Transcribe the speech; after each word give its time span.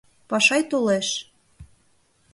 Пашай 0.29 0.61
толеш. 0.71 1.07